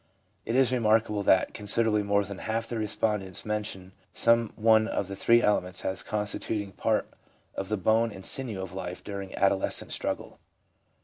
It 0.47 0.55
is 0.55 0.73
remarkable 0.73 1.21
that 1.21 1.53
considerably 1.53 2.01
more 2.01 2.23
than 2.25 2.39
half 2.39 2.67
the 2.67 2.79
respondents 2.79 3.45
mention 3.45 3.91
some 4.13 4.51
one 4.55 4.87
of 4.87 5.07
the 5.07 5.15
three 5.15 5.43
elements 5.43 5.85
as 5.85 6.01
constituting 6.01 6.71
part 6.71 7.07
of 7.53 7.69
the 7.69 7.77
bone 7.77 8.11
and 8.11 8.25
sinew 8.25 8.63
of 8.63 8.73
life 8.73 9.03
during 9.03 9.35
adolescent 9.35 9.91
struggle. 9.91 10.39